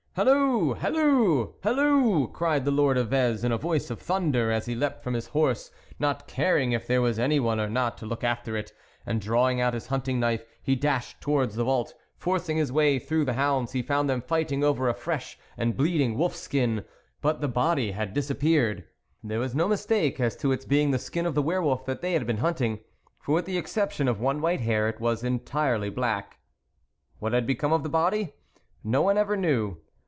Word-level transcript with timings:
"Halloo! 0.15 0.73
halloo!! 0.73 1.53
halloo!! 1.63 2.19
1" 2.27 2.33
cried 2.33 2.65
the 2.65 2.69
Lord 2.71 2.97
of 2.97 3.07
Vez, 3.07 3.45
in 3.45 3.53
a 3.53 3.57
voice 3.57 3.89
of 3.89 4.01
thunder, 4.01 4.51
as 4.51 4.65
he 4.65 4.75
leapt 4.75 5.01
from 5.01 5.13
his 5.13 5.27
horse, 5.27 5.71
not 5.99 6.27
caring 6.27 6.73
if 6.73 6.85
there 6.85 7.01
was 7.01 7.17
anyone 7.17 7.61
or 7.61 7.69
not 7.69 7.97
to 7.99 8.05
look 8.05 8.21
after 8.21 8.57
it, 8.57 8.73
and 9.05 9.21
drawing 9.21 9.61
out 9.61 9.73
his 9.73 9.87
hunting 9.87 10.19
knife, 10.19 10.43
he 10.61 10.75
dashed 10.75 11.21
towards 11.21 11.55
the 11.55 11.63
vault, 11.63 11.93
forcing 12.17 12.57
his 12.57 12.73
way 12.73 12.99
through 12.99 13.23
the 13.23 13.35
hounds. 13.35 13.71
He 13.71 13.81
found 13.81 14.09
them 14.09 14.19
fighting 14.21 14.65
over 14.65 14.89
a 14.89 14.93
fresh 14.93 15.39
and 15.57 15.77
bleeding 15.77 16.17
wolf 16.17 16.35
skin, 16.35 16.83
but 17.21 17.39
the 17.39 17.47
body 17.47 17.91
had 17.91 18.13
disappeared. 18.13 18.83
There 19.23 19.39
was 19.39 19.55
no 19.55 19.69
mistake 19.69 20.19
as 20.19 20.35
to 20.37 20.51
its 20.51 20.65
being 20.65 20.91
the 20.91 20.99
skin 20.99 21.25
of 21.25 21.35
the 21.35 21.41
were 21.41 21.61
wolf 21.61 21.85
that 21.85 22.01
they 22.01 22.11
had 22.11 22.27
been 22.27 22.39
hunting, 22.39 22.81
for 23.21 23.33
with 23.35 23.45
the 23.45 23.57
exception 23.57 24.09
of 24.09 24.19
one 24.19 24.41
white 24.41 24.59
hair, 24.59 24.89
it 24.89 24.99
was 24.99 25.23
entirely 25.23 25.89
black. 25.89 26.37
What 27.19 27.31
had 27.31 27.47
become 27.47 27.71
of 27.71 27.83
the 27.83 27.87
body? 27.87 28.33
No 28.83 29.01
one 29.03 29.17
ever 29.17 29.37
knew. 29.37 29.77